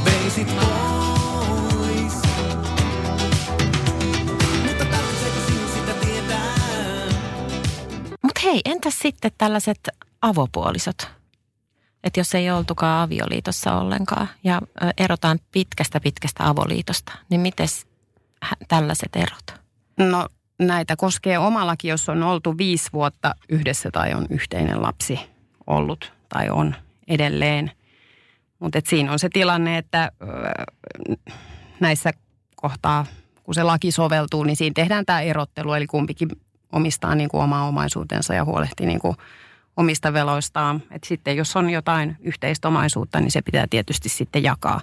Veisit 0.05 0.49
pois. 0.57 2.13
Mutta 4.67 4.85
tarvitseeko 4.85 5.41
sinun 5.47 5.69
sitä 5.75 5.95
tietää? 6.01 6.55
Mutta 8.23 8.41
hei, 8.45 8.61
entäs 8.65 8.99
sitten 8.99 9.31
tällaiset 9.39 9.81
avopuolisot? 10.23 11.09
Että 12.05 12.21
jos 12.21 12.35
ei 12.35 12.51
oltukaan 12.51 13.03
avioliitossa 13.03 13.77
ollenkaan 13.77 14.29
ja 14.45 14.61
erotaan 14.99 15.39
pitkästä 15.53 16.01
pitkästä 16.01 16.49
avoliitosta, 16.49 17.13
niin 17.31 17.41
miten 17.41 17.69
tällaiset 18.69 19.17
erot? 19.17 19.61
No 19.99 20.29
näitä 20.67 20.97
koskee 20.97 21.39
omallakin, 21.39 21.89
jos 21.89 22.09
on 22.09 22.23
oltu 22.23 22.59
viisi 22.59 22.91
vuotta 22.93 23.35
yhdessä 23.49 23.91
tai 23.91 24.15
on 24.15 24.27
yhteinen 24.31 24.83
lapsi 24.83 25.21
ollut 25.67 26.13
tai 26.29 26.51
on 26.51 26.75
edelleen. 27.09 27.71
Mutta 28.59 28.81
siinä 28.89 29.13
on 29.13 29.19
se 29.19 29.29
tilanne, 29.33 29.79
että 29.79 30.13
ö, 30.23 30.27
näissä 31.81 32.11
kohtaa, 32.57 33.07
kun 33.43 33.55
se 33.55 33.63
laki 33.63 33.91
soveltuu, 33.91 34.45
niin 34.45 34.57
siinä 34.57 34.75
tehdään 34.75 35.07
tämä 35.07 35.21
erottelu. 35.21 35.73
Eli 35.73 35.87
kumpikin 35.87 36.29
omistaa 36.73 37.15
niin 37.15 37.29
kuin 37.29 37.43
omaa 37.43 37.69
omaisuutensa 37.69 38.35
ja 38.35 38.45
huolehtii 38.45 38.87
niin 38.87 39.01
kuin 39.01 39.17
omista 39.77 40.13
veloistaan. 40.13 40.83
Et 40.91 41.05
sitten 41.05 41.37
jos 41.37 41.57
on 41.57 41.71
jotain 41.71 42.17
yhteistä 42.21 42.69
omaisuutta, 42.69 43.21
niin 43.21 43.31
se 43.31 43.43
pitää 43.43 43.67
tietysti 43.71 44.09
sitten 44.09 44.43
jakaa. 44.43 44.81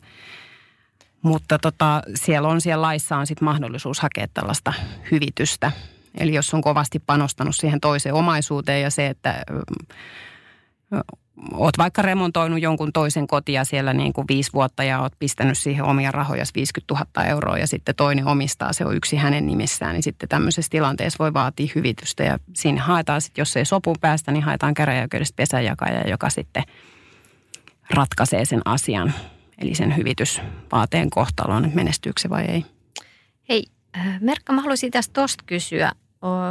Mutta 1.21 1.59
tota, 1.59 2.01
siellä 2.15 2.47
on 2.47 2.61
siellä 2.61 2.81
laissa 2.81 3.17
on 3.17 3.27
sitten 3.27 3.45
mahdollisuus 3.45 3.99
hakea 3.99 4.27
tällaista 4.33 4.73
hyvitystä. 5.11 5.71
Eli 6.17 6.33
jos 6.33 6.53
on 6.53 6.61
kovasti 6.61 6.99
panostanut 6.99 7.55
siihen 7.55 7.79
toiseen 7.79 8.15
omaisuuteen 8.15 8.81
ja 8.81 8.89
se, 8.89 9.07
että 9.07 9.43
oot 11.53 11.77
vaikka 11.77 12.01
remontoinut 12.01 12.61
jonkun 12.61 12.93
toisen 12.93 13.27
kotia 13.27 13.63
siellä 13.63 13.93
niin 13.93 14.13
kuin 14.13 14.27
viisi 14.29 14.53
vuotta 14.53 14.83
ja 14.83 15.01
oot 15.01 15.13
pistänyt 15.19 15.57
siihen 15.57 15.85
omia 15.85 16.11
rahoja 16.11 16.43
50 16.55 16.93
000 16.93 17.29
euroa 17.29 17.57
ja 17.57 17.67
sitten 17.67 17.95
toinen 17.95 18.27
omistaa, 18.27 18.73
se 18.73 18.85
on 18.85 18.95
yksi 18.95 19.15
hänen 19.15 19.47
nimissään, 19.47 19.93
niin 19.93 20.03
sitten 20.03 20.29
tämmöisessä 20.29 20.69
tilanteessa 20.69 21.23
voi 21.23 21.33
vaatia 21.33 21.71
hyvitystä 21.75 22.23
ja 22.23 22.39
siinä 22.55 22.83
haetaan 22.83 23.21
sitten, 23.21 23.41
jos 23.41 23.57
ei 23.57 23.65
sopuun 23.65 23.97
päästä, 24.01 24.31
niin 24.31 24.43
haetaan 24.43 24.73
käräjäoikeudesta 24.73 25.35
pesänjakaja, 25.35 26.09
joka 26.09 26.29
sitten 26.29 26.63
ratkaisee 27.89 28.45
sen 28.45 28.61
asian, 28.65 29.13
eli 29.61 29.75
sen 29.75 29.97
hyvitysvaateen 29.97 31.09
kohtalon, 31.09 31.65
että 31.65 31.75
menestyykö 31.75 32.21
se 32.21 32.29
vai 32.29 32.45
ei. 32.45 32.65
Hei, 33.49 33.63
äh, 33.97 34.21
Merkka, 34.21 34.53
mä 34.53 34.61
haluaisin 34.61 34.91
tästä 34.91 35.13
tosta 35.13 35.43
kysyä. 35.47 35.91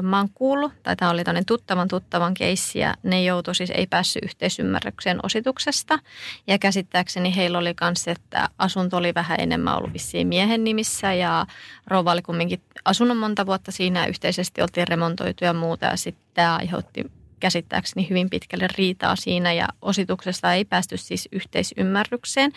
Mä 0.02 0.18
oon 0.18 0.28
kuullut, 0.34 0.72
tai 0.82 0.96
tämä 0.96 1.10
oli 1.10 1.24
tämmöinen 1.24 1.46
tuttavan 1.46 1.88
tuttavan 1.88 2.34
keissi, 2.34 2.78
ja 2.78 2.94
ne 3.02 3.22
joutui 3.22 3.54
siis, 3.54 3.70
ei 3.70 3.86
päässyt 3.86 4.22
yhteisymmärrykseen 4.22 5.20
osituksesta. 5.22 5.98
Ja 6.46 6.58
käsittääkseni 6.58 7.36
heillä 7.36 7.58
oli 7.58 7.74
myös, 7.80 8.08
että 8.08 8.48
asunto 8.58 8.96
oli 8.96 9.14
vähän 9.14 9.40
enemmän 9.40 9.76
ollut 9.76 9.92
vissiin 9.92 10.28
miehen 10.28 10.64
nimissä, 10.64 11.12
ja 11.12 11.46
rouva 11.86 12.12
oli 12.12 12.22
kumminkin 12.22 12.60
asunut 12.84 13.18
monta 13.18 13.46
vuotta 13.46 13.72
siinä, 13.72 14.06
yhteisesti 14.06 14.62
oltiin 14.62 14.88
remontoitu 14.88 15.44
ja 15.44 15.52
muuta, 15.52 15.86
ja 15.86 15.96
sitten 15.96 16.24
tämä 16.34 16.56
aiheutti 16.56 17.04
käsittääkseni 17.40 18.08
hyvin 18.10 18.30
pitkälle 18.30 18.68
riitaa 18.78 19.16
siinä 19.16 19.52
ja 19.52 19.68
osituksesta 19.82 20.52
ei 20.52 20.64
päästy 20.64 20.96
siis 20.96 21.28
yhteisymmärrykseen, 21.32 22.52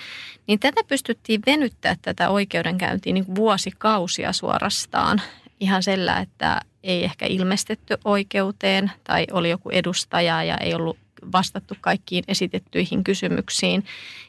niin 0.47 0.59
tätä 0.59 0.81
pystyttiin 0.87 1.41
venyttää 1.45 1.95
tätä 2.01 2.29
oikeudenkäyntiä 2.29 3.13
niin 3.13 3.35
vuosikausia 3.35 4.33
suorastaan 4.33 5.21
ihan 5.59 5.83
sillä, 5.83 6.19
että 6.19 6.61
ei 6.83 7.03
ehkä 7.03 7.25
ilmestetty 7.25 7.97
oikeuteen 8.05 8.91
tai 9.03 9.27
oli 9.31 9.49
joku 9.49 9.69
edustaja 9.69 10.43
ja 10.43 10.57
ei 10.57 10.73
ollut 10.73 10.97
vastattu 11.31 11.75
kaikkiin 11.81 12.23
esitettyihin 12.27 13.03
kysymyksiin. 13.03 13.85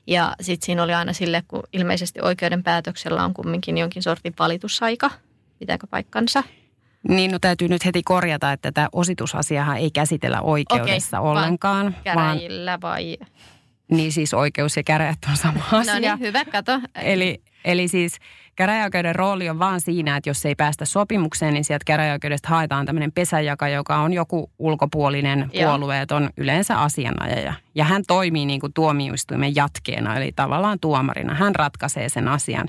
Ja 0.06 0.34
sitten 0.40 0.66
siinä 0.66 0.82
oli 0.82 0.94
aina 0.94 1.12
sille, 1.12 1.42
kun 1.48 1.62
ilmeisesti 1.72 2.20
oikeuden 2.20 2.62
päätöksellä 2.62 3.24
on 3.24 3.34
kumminkin 3.34 3.78
jonkin 3.78 4.02
sortin 4.02 4.34
valitusaika. 4.38 5.10
Pitääkö 5.58 5.86
paikkansa? 5.86 6.42
Niin, 7.08 7.30
no 7.30 7.38
täytyy 7.38 7.68
nyt 7.68 7.84
heti 7.84 8.02
korjata, 8.02 8.52
että 8.52 8.72
tätä 8.72 8.88
ositusasiahan 8.92 9.76
ei 9.76 9.90
käsitellä 9.90 10.40
oikeudessa 10.40 11.20
Okei, 11.20 11.30
ollenkaan. 11.30 11.84
Vaan 11.84 12.02
käräjillä 12.04 12.78
vai? 12.82 13.16
niin 13.92 14.12
siis 14.12 14.34
oikeus 14.34 14.76
ja 14.76 14.82
käräjät 14.82 15.18
on 15.30 15.36
sama 15.36 15.60
asia. 15.72 15.94
No 15.94 16.00
niin, 16.00 16.18
hyvä, 16.18 16.44
kato. 16.44 16.80
Eli, 16.94 17.42
eli 17.64 17.88
siis 17.88 18.16
käräjäoikeuden 18.56 19.14
rooli 19.14 19.48
on 19.48 19.58
vaan 19.58 19.80
siinä, 19.80 20.16
että 20.16 20.30
jos 20.30 20.46
ei 20.46 20.54
päästä 20.54 20.84
sopimukseen, 20.84 21.54
niin 21.54 21.64
sieltä 21.64 21.84
käräjäoikeudesta 21.84 22.48
haetaan 22.48 22.86
tämmöinen 22.86 23.12
pesäjaka, 23.12 23.68
joka 23.68 23.96
on 23.96 24.12
joku 24.12 24.50
ulkopuolinen 24.58 25.50
puolueeton 25.52 26.30
yleensä 26.36 26.80
asianajaja. 26.80 27.54
Ja 27.74 27.84
hän 27.84 28.02
toimii 28.06 28.46
niin 28.46 28.60
kuin 28.60 28.72
tuomioistuimen 28.72 29.56
jatkeena, 29.56 30.16
eli 30.16 30.32
tavallaan 30.36 30.80
tuomarina. 30.80 31.34
Hän 31.34 31.54
ratkaisee 31.54 32.08
sen 32.08 32.28
asian. 32.28 32.68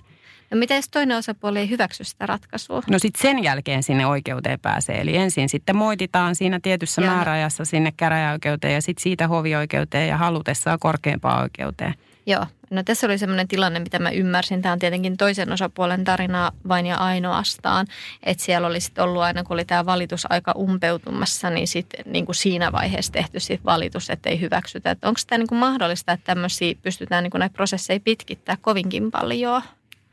No 0.54 0.60
mitä 0.60 0.76
jos 0.76 0.90
toinen 0.90 1.18
osapuoli 1.18 1.60
ei 1.60 1.70
hyväksy 1.70 2.04
sitä 2.04 2.26
ratkaisua? 2.26 2.82
No 2.90 3.00
sitten 3.00 3.22
sen 3.22 3.44
jälkeen 3.44 3.84
sinne 3.84 4.06
oikeuteen 4.06 4.60
pääsee. 4.60 5.02
Eli 5.02 5.18
ensin 5.18 5.50
sitten 5.50 5.76
moititaan 5.76 6.36
siinä 6.36 6.60
tietyssä 6.64 7.02
ja. 7.02 7.12
määräajassa 7.12 7.66
sinne 7.66 7.94
käräjäoikeuteen 7.98 8.74
ja 8.74 8.82
sitten 8.82 9.04
siitä 9.04 9.28
hovioikeuteen 9.28 10.08
ja 10.08 10.18
halutessaan 10.18 10.80
korkeampaan 10.80 11.42
oikeuteen. 11.42 11.94
Joo, 12.26 12.46
no 12.70 12.84
tässä 12.84 13.08
oli 13.08 13.18
sellainen 13.18 13.48
tilanne, 13.48 13.80
mitä 13.80 14.00
mä 14.00 14.10
ymmärsin. 14.10 14.62
Tämä 14.62 14.74
on 14.74 14.80
tietenkin 14.80 15.18
toisen 15.18 15.52
osapuolen 15.52 16.04
tarina 16.04 16.52
vain 16.68 16.86
ja 16.86 16.98
ainoastaan. 16.98 17.88
Että 18.24 18.44
siellä 18.44 18.68
oli 18.68 18.80
sitten 18.80 19.04
ollut 19.04 19.22
aina, 19.22 19.44
kun 19.44 19.54
oli 19.54 19.66
tämä 19.66 19.86
valitusaika 19.86 20.54
umpeutumassa, 20.58 21.50
niin 21.50 21.68
sitten 21.68 22.06
niin 22.06 22.26
kuin 22.26 22.36
siinä 22.36 22.72
vaiheessa 22.72 23.12
tehty 23.12 23.40
sit 23.40 23.66
valitus, 23.66 24.10
että 24.10 24.30
ei 24.30 24.42
hyväksytä. 24.42 24.96
Onko 25.02 25.20
tämä 25.28 25.38
niin 25.38 25.48
kuin 25.48 25.60
mahdollista, 25.60 26.12
että 26.12 26.26
tämmöisiä 26.26 26.76
pystytään 26.82 27.24
niin 27.24 27.32
kuin 27.32 27.40
näitä 27.40 27.54
prosesseja 27.54 28.00
pitkittää 28.00 28.58
kovinkin 28.62 29.12
paljon? 29.12 29.62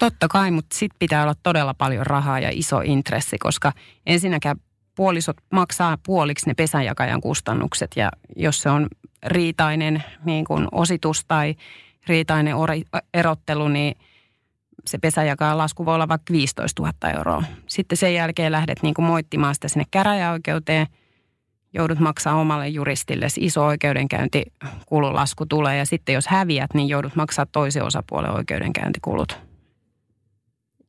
Totta 0.00 0.28
kai, 0.28 0.50
mutta 0.50 0.76
sitten 0.76 0.98
pitää 0.98 1.22
olla 1.22 1.34
todella 1.42 1.74
paljon 1.74 2.06
rahaa 2.06 2.40
ja 2.40 2.50
iso 2.52 2.80
intressi, 2.80 3.38
koska 3.38 3.72
ensinnäkään 4.06 4.56
puolisot 4.94 5.36
maksaa 5.52 5.98
puoliksi 6.06 6.46
ne 6.46 6.54
pesänjakajan 6.54 7.20
kustannukset. 7.20 7.90
Ja 7.96 8.10
jos 8.36 8.60
se 8.60 8.70
on 8.70 8.86
riitainen 9.26 10.04
niin 10.24 10.44
kuin 10.44 10.68
ositus 10.72 11.24
tai 11.24 11.54
riitainen 12.06 12.54
erottelu, 13.14 13.68
niin 13.68 13.94
se 14.86 14.98
pesänjakajan 14.98 15.58
lasku 15.58 15.84
voi 15.84 15.94
olla 15.94 16.08
vaikka 16.08 16.32
15 16.32 16.82
000 16.82 17.18
euroa. 17.18 17.44
Sitten 17.68 17.98
sen 17.98 18.14
jälkeen 18.14 18.52
lähdet 18.52 18.82
niin 18.82 18.94
kuin 18.94 19.06
moittimaan 19.06 19.54
sitä 19.54 19.68
sinne 19.68 19.84
käräjäoikeuteen, 19.90 20.86
joudut 21.74 21.98
maksaa 21.98 22.34
omalle 22.34 22.68
juristille, 22.68 23.26
iso 23.38 23.64
oikeudenkäyntikululasku 23.64 25.46
tulee. 25.46 25.78
Ja 25.78 25.86
sitten 25.86 26.14
jos 26.14 26.26
häviät, 26.26 26.74
niin 26.74 26.88
joudut 26.88 27.16
maksaa 27.16 27.46
toisen 27.46 27.84
osapuolen 27.84 28.30
oikeudenkäyntikulut 28.30 29.49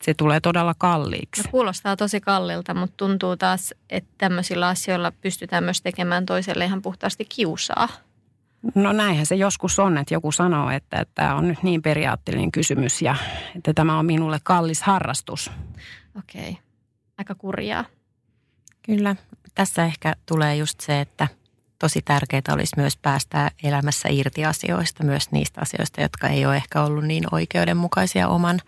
se 0.02 0.14
tulee 0.14 0.40
todella 0.40 0.74
kalliiksi. 0.78 1.44
No, 1.44 1.52
kuulostaa 1.52 1.96
tosi 1.96 2.22
kallilta, 2.22 2.74
mutta 2.74 2.94
tuntuu 2.98 3.38
taas, 3.38 3.74
että 3.90 4.10
tämmöisillä 4.18 4.68
asioilla 4.68 5.12
pystytään 5.12 5.64
myös 5.64 5.82
tekemään 5.82 6.26
toiselle 6.26 6.66
ihan 6.66 6.82
puhtaasti 6.82 7.26
kiusaa. 7.26 7.88
No 8.76 8.94
näinhän 8.94 9.26
se 9.26 9.36
joskus 9.36 9.80
on, 9.80 9.98
että 9.98 10.14
joku 10.14 10.32
sanoo, 10.32 10.70
että, 10.70 11.00
että 11.00 11.12
tämä 11.16 11.36
on 11.36 11.48
nyt 11.48 11.64
niin 11.64 11.82
periaatteellinen 11.82 12.52
kysymys 12.52 13.02
ja 13.02 13.16
että 13.56 13.74
tämä 13.74 14.00
on 14.00 14.06
minulle 14.06 14.40
kallis 14.44 14.82
harrastus. 14.82 15.52
Okei, 16.18 16.42
okay. 16.42 16.54
aika 17.18 17.36
kurjaa. 17.36 17.86
Kyllä, 18.86 19.16
tässä 19.56 19.86
ehkä 19.86 20.16
tulee 20.26 20.56
just 20.56 20.80
se, 20.80 21.02
että 21.02 21.28
tosi 21.80 22.02
tärkeää 22.02 22.42
olisi 22.54 22.74
myös 22.78 22.98
päästä 22.98 23.52
elämässä 23.64 24.10
irti 24.12 24.46
asioista, 24.46 25.04
myös 25.04 25.32
niistä 25.32 25.62
asioista, 25.62 26.02
jotka 26.02 26.28
ei 26.28 26.46
ole 26.46 26.56
ehkä 26.56 26.84
ollut 26.84 27.04
niin 27.04 27.24
oikeudenmukaisia 27.32 28.28
oman 28.28 28.60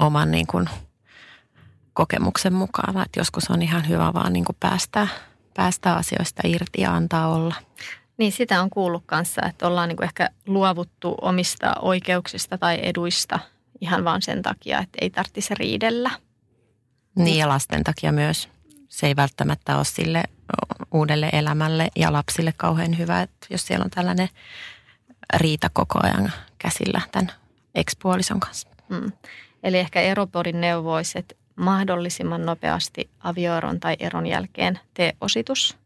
oman 0.00 0.30
niin 0.30 0.46
kuin 0.46 0.68
kokemuksen 1.92 2.52
mukaan. 2.52 3.02
Että 3.02 3.20
joskus 3.20 3.50
on 3.50 3.62
ihan 3.62 3.88
hyvä 3.88 4.14
vaan 4.14 4.32
niin 4.32 4.44
kuin 4.44 4.56
päästää, 4.60 5.08
päästää 5.54 5.96
asioista 5.96 6.42
irti 6.44 6.82
ja 6.82 6.94
antaa 6.94 7.28
olla. 7.28 7.54
Niin 8.16 8.32
sitä 8.32 8.62
on 8.62 8.70
kuullut 8.70 9.02
kanssa, 9.06 9.42
että 9.46 9.66
ollaan 9.66 9.88
niin 9.88 9.96
kuin 9.96 10.04
ehkä 10.04 10.30
luovuttu 10.46 11.14
omista 11.20 11.74
oikeuksista 11.82 12.58
tai 12.58 12.78
eduista 12.82 13.38
ihan 13.80 14.04
vaan 14.04 14.22
sen 14.22 14.42
takia, 14.42 14.78
että 14.78 14.98
ei 15.00 15.10
tarvitsisi 15.10 15.54
riidellä. 15.54 16.10
Niin 17.16 17.38
ja 17.38 17.48
lasten 17.48 17.84
takia 17.84 18.12
myös. 18.12 18.48
Se 18.88 19.06
ei 19.06 19.16
välttämättä 19.16 19.76
ole 19.76 19.84
sille 19.84 20.22
uudelle 20.92 21.28
elämälle 21.32 21.88
ja 21.96 22.12
lapsille 22.12 22.52
kauhean 22.56 22.98
hyvä, 22.98 23.22
että 23.22 23.46
jos 23.50 23.66
siellä 23.66 23.84
on 23.84 23.90
tällainen 23.90 24.28
riita 25.36 25.70
koko 25.72 25.98
ajan 26.02 26.32
käsillä 26.58 27.00
tämän 27.12 27.32
ekspuolison 27.74 28.40
kanssa. 28.40 28.68
Mm. 28.88 29.12
Eli 29.62 29.78
ehkä 29.78 30.00
eropodin 30.00 30.60
neuvoisi, 30.60 31.18
että 31.18 31.34
mahdollisimman 31.56 32.46
nopeasti 32.46 33.10
avioeron 33.20 33.80
tai 33.80 33.96
eron 33.98 34.26
jälkeen 34.26 34.78
tee 34.94 35.12
ositus. 35.20 35.80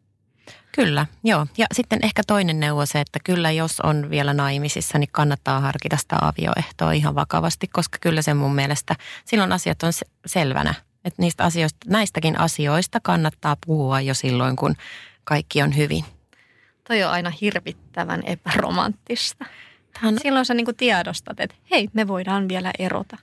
Kyllä, 0.72 1.06
joo. 1.24 1.46
Ja 1.58 1.66
sitten 1.74 1.98
ehkä 2.02 2.22
toinen 2.26 2.60
neuvo 2.60 2.86
se, 2.86 3.00
että 3.00 3.18
kyllä 3.24 3.50
jos 3.50 3.80
on 3.80 4.10
vielä 4.10 4.34
naimisissa, 4.34 4.98
niin 4.98 5.08
kannattaa 5.12 5.60
harkita 5.60 5.96
sitä 5.96 6.16
avioehtoa 6.20 6.92
ihan 6.92 7.14
vakavasti, 7.14 7.68
koska 7.68 7.98
kyllä 8.00 8.22
se 8.22 8.34
mun 8.34 8.54
mielestä 8.54 8.96
silloin 9.24 9.52
asiat 9.52 9.82
on 9.82 9.92
selvänä. 10.26 10.74
Että 11.04 11.22
niistä 11.22 11.44
asioista, 11.44 11.78
näistäkin 11.90 12.40
asioista 12.40 13.00
kannattaa 13.02 13.56
puhua 13.66 14.00
jo 14.00 14.14
silloin, 14.14 14.56
kun 14.56 14.74
kaikki 15.24 15.62
on 15.62 15.76
hyvin. 15.76 16.04
Toi 16.88 17.02
on 17.02 17.10
aina 17.10 17.32
hirvittävän 17.40 18.22
epäromanttista. 18.26 19.44
Tämän... 20.00 20.18
Silloin 20.22 20.46
sä 20.46 20.54
niin 20.54 20.76
tiedostat, 20.76 21.40
että 21.40 21.56
hei, 21.70 21.88
me 21.92 22.08
voidaan 22.08 22.48
vielä 22.48 22.70
erota. 22.78 23.16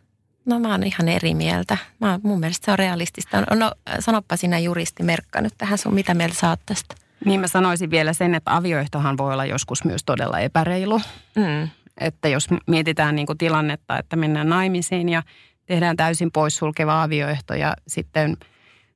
No 0.46 0.60
mä 0.60 0.72
oon 0.72 0.84
ihan 0.84 1.08
eri 1.08 1.34
mieltä. 1.34 1.78
Mä, 2.00 2.20
mun 2.24 2.40
mielestä 2.40 2.66
se 2.66 2.72
on 2.72 2.80
realistista. 2.80 3.42
No 3.42 3.72
sanoppa 4.00 4.38
sinä 4.38 4.60
juristi 4.60 5.04
Merkka 5.04 5.42
nyt 5.42 5.54
tähän 5.58 5.78
sun, 5.78 5.94
mitä 5.94 6.14
mieltä 6.14 6.36
saat 6.36 6.60
tästä? 6.66 6.96
Niin 7.25 7.40
mä 7.40 7.48
sanoisin 7.48 7.90
vielä 7.90 8.14
sen, 8.14 8.36
että 8.36 8.56
avioehtohan 8.56 9.18
voi 9.18 9.34
olla 9.34 9.46
joskus 9.46 9.84
myös 9.84 10.04
todella 10.06 10.40
epäreilu. 10.40 11.01
Mm. 11.36 11.70
Että 12.00 12.27
jos 12.27 12.48
mietitään 12.68 13.16
niin 13.16 13.25
kuin 13.25 13.38
tilannetta, 13.38 13.98
että 14.00 14.16
mennään 14.16 14.50
naimisiin 14.50 15.10
ja 15.10 15.24
tehdään 15.66 15.98
täysin 15.98 16.32
poissulkeva 16.32 17.04
avioehto 17.04 17.54
ja 17.54 17.74
sitten 17.88 18.38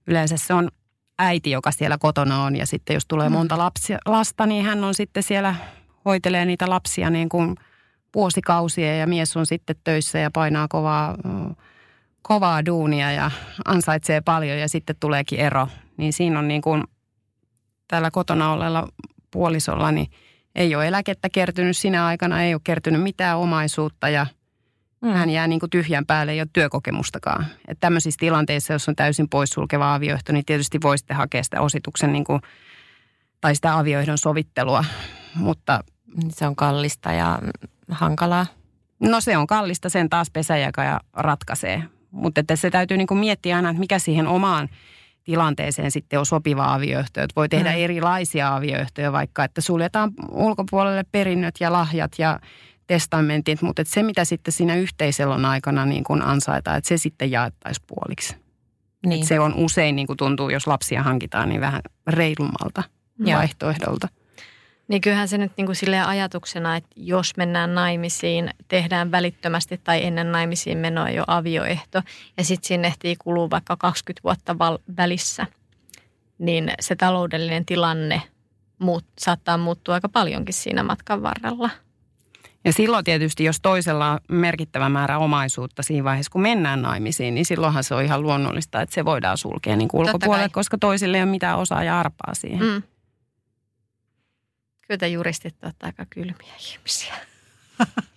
yleensä 0.08 0.38
se 0.38 0.54
on 0.54 0.70
äiti, 1.20 1.52
joka 1.52 1.72
siellä 1.72 1.98
kotona 1.98 2.44
on 2.44 2.56
ja 2.56 2.66
sitten 2.66 2.94
jos 2.94 3.06
tulee 3.06 3.30
mm. 3.30 3.34
monta 3.34 3.58
lapsia, 3.58 3.98
lasta, 4.06 4.46
niin 4.46 4.66
hän 4.66 4.84
on 4.84 4.94
sitten 4.94 5.24
siellä, 5.24 5.56
hoitelee 6.06 6.46
niitä 6.46 6.70
lapsia 6.70 7.10
niin 7.10 7.30
kuin– 7.30 7.56
vuosikausia 8.16 8.96
ja 8.96 9.08
mies 9.08 9.38
on 9.38 9.46
sitten 9.46 9.76
töissä 9.84 10.20
ja 10.20 10.32
painaa 10.32 10.68
kovaa, 10.68 11.18
kovaa 12.22 12.66
duunia 12.66 13.12
ja 13.12 13.32
ansaitsee 13.66 14.22
paljon 14.22 14.60
ja 14.60 14.70
sitten 14.70 14.96
tuleekin 15.00 15.40
ero. 15.40 15.68
Niin 15.98 16.14
siinä 16.14 16.40
on 16.40 16.48
niin 16.48 16.62
kuin 16.62 16.84
tällä 17.88 18.12
kotona 18.12 18.52
olleella 18.52 18.88
puolisolla, 19.32 19.92
niin 19.92 20.08
ei 20.56 20.76
ole 20.76 20.88
eläkettä 20.88 21.30
kertynyt 21.30 21.78
sinä 21.78 22.06
aikana, 22.06 22.44
ei 22.44 22.54
ole 22.54 22.62
kertynyt 22.64 23.04
mitään 23.04 23.38
omaisuutta 23.38 24.10
ja 24.10 24.28
mm. 25.02 25.10
hän 25.10 25.30
jää 25.30 25.48
niin 25.48 25.60
kuin 25.60 25.70
tyhjän 25.70 26.06
päälle, 26.06 26.32
ei 26.32 26.42
ole 26.42 26.48
työkokemustakaan. 26.54 27.46
Että 27.68 27.80
tämmöisissä 27.80 28.20
tilanteissa, 28.20 28.74
jos 28.74 28.90
on 28.90 28.96
täysin 28.96 29.30
poissulkeva 29.30 29.96
avioehto, 29.96 30.34
niin 30.34 30.46
tietysti 30.46 30.80
voisitte 30.84 31.14
hakea 31.14 31.44
sitä 31.44 31.62
osituksen 31.62 32.14
niin 32.14 32.24
kuin, 32.24 32.42
tai 33.42 33.56
sitä 33.56 33.78
avioehdon 33.78 34.18
sovittelua, 34.18 34.86
mutta... 35.36 35.84
Se 36.30 36.48
on 36.48 36.56
kallista 36.56 37.12
ja 37.12 37.40
hankalaa? 37.90 38.46
No 39.00 39.22
se 39.22 39.38
on 39.38 39.48
kallista, 39.48 39.90
sen 39.90 40.10
taas 40.10 40.32
pesäjakaja 40.32 41.00
ratkaisee. 41.14 41.84
Mutta 42.12 42.42
että 42.42 42.56
se 42.56 42.70
täytyy 42.70 42.98
niin 42.98 43.08
kuin 43.08 43.18
miettiä 43.18 43.56
aina, 43.56 43.70
että 43.70 43.80
mikä 43.80 44.00
siihen 44.00 44.28
omaan 44.28 44.70
tilanteeseen 45.24 45.92
sitten 45.92 46.20
on 46.20 46.26
sopiva 46.26 46.74
avioehto. 46.74 47.22
Että 47.22 47.36
voi 47.36 47.50
tehdä 47.50 47.72
mm. 47.72 47.78
erilaisia 47.78 48.56
avioehtoja, 48.56 49.12
vaikka 49.12 49.44
että 49.44 49.62
suljetaan 49.62 50.12
ulkopuolelle 50.32 51.04
perinnöt 51.12 51.56
ja 51.60 51.72
lahjat 51.72 52.12
ja 52.18 52.40
testamentit, 52.88 53.62
mutta 53.62 53.82
että 53.82 53.94
se 53.94 54.04
mitä 54.04 54.26
sitten 54.26 54.52
siinä 54.52 54.76
yhteiselon 54.76 55.46
aikana 55.46 55.86
niin 55.86 56.04
kuin 56.04 56.22
ansaitaan, 56.22 56.78
että 56.78 56.88
se 56.88 56.98
sitten 56.98 57.32
jaettaisiin 57.32 57.86
puoliksi. 57.88 58.36
Niin. 59.06 59.26
Se 59.26 59.40
on 59.40 59.54
usein, 59.56 59.96
niin 59.96 60.08
kuin 60.08 60.18
tuntuu, 60.18 60.50
jos 60.50 60.68
lapsia 60.68 61.04
hankitaan, 61.04 61.50
niin 61.50 61.62
vähän 61.62 61.82
reilummalta 62.08 62.84
ja. 63.26 63.38
vaihtoehdolta. 63.38 64.08
Niin 64.88 65.02
kyllähän 65.02 65.28
se 65.28 65.38
nyt 65.38 65.52
niin 65.58 65.66
kuin 65.66 65.76
silleen 65.76 66.06
ajatuksena, 66.06 66.76
että 66.76 66.90
jos 66.96 67.38
mennään 67.38 67.76
naimisiin, 67.76 68.50
tehdään 68.68 69.12
välittömästi 69.12 69.80
tai 69.84 70.06
ennen 70.06 70.32
naimisiin 70.32 70.78
menoa 70.78 71.10
jo 71.10 71.24
avioehto 71.28 72.02
ja 72.38 72.44
sitten 72.44 72.68
sinne 72.68 72.88
ehtii 72.88 73.16
kuluu 73.16 73.50
vaikka 73.50 73.78
20 73.78 74.24
vuotta 74.24 74.60
val- 74.60 74.78
välissä, 74.98 75.48
niin 76.38 76.72
se 76.80 76.96
taloudellinen 76.96 77.66
tilanne 77.66 78.22
muut, 78.80 79.06
saattaa 79.20 79.58
muuttua 79.58 79.94
aika 79.94 80.10
paljonkin 80.10 80.54
siinä 80.54 80.84
matkan 80.84 81.24
varrella. 81.24 81.70
Ja 82.66 82.74
silloin 82.74 83.06
tietysti, 83.06 83.44
jos 83.44 83.62
toisella 83.62 84.12
on 84.12 84.20
merkittävä 84.30 84.90
määrä 84.90 85.18
omaisuutta 85.18 85.84
siinä 85.84 86.04
vaiheessa, 86.04 86.32
kun 86.32 86.42
mennään 86.42 86.82
naimisiin, 86.82 87.36
niin 87.36 87.46
silloinhan 87.46 87.84
se 87.84 87.96
on 87.96 88.04
ihan 88.04 88.22
luonnollista, 88.22 88.82
että 88.82 88.96
se 88.96 89.06
voidaan 89.06 89.38
sulkea 89.38 89.76
niin 89.76 89.90
ulkopuolelle, 89.94 90.50
koska 90.50 90.78
toisille 90.78 91.18
ei 91.18 91.24
ole 91.24 91.32
mitään 91.32 91.58
osaa 91.58 91.84
ja 91.84 92.00
arpaa 92.00 92.34
siihen. 92.34 92.66
Mm. 92.66 92.84
Kyllä 94.88 94.98
te 94.98 95.08
juristit 95.08 95.64
olette 95.64 95.86
aika 95.86 96.06
kylmiä 96.10 96.56
ihmisiä. 96.60 97.16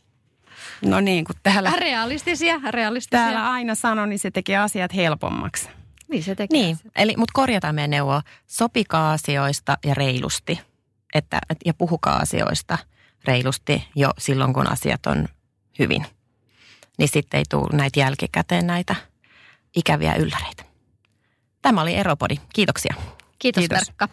No 0.82 1.00
niin, 1.00 1.24
kun 1.24 1.36
täällä... 1.42 1.72
Realistisia, 1.76 2.60
realistisia. 2.70 3.20
Täällä 3.20 3.50
aina 3.50 3.74
sanon, 3.74 4.08
niin 4.08 4.18
se 4.18 4.30
tekee 4.30 4.56
asiat 4.56 4.94
helpommaksi. 4.94 5.68
Niin 6.08 6.22
se 6.22 6.34
tekee. 6.34 6.60
Niin, 6.60 6.78
eli, 6.96 7.14
mutta 7.16 7.32
korjataan 7.34 7.74
meidän 7.74 7.90
neuvoa. 7.90 8.22
Sopikaa 8.46 9.12
asioista 9.12 9.78
ja 9.86 9.94
reilusti. 9.94 10.60
Että, 11.14 11.40
ja 11.64 11.74
puhukaa 11.74 12.16
asioista 12.16 12.78
reilusti 13.24 13.88
jo 13.94 14.10
silloin, 14.18 14.52
kun 14.52 14.72
asiat 14.72 15.06
on 15.06 15.28
hyvin. 15.78 16.06
Niin 16.98 17.08
sitten 17.08 17.38
ei 17.38 17.44
tule 17.48 17.76
näitä 17.76 18.00
jälkikäteen 18.00 18.66
näitä 18.66 18.94
ikäviä 19.76 20.14
ylläreitä. 20.14 20.64
Tämä 21.62 21.82
oli 21.82 21.94
Eropodi. 21.94 22.36
Kiitoksia. 22.52 22.94
Kiitos, 23.38 23.60
Kiitos. 23.60 23.78
Perkka. 23.78 24.08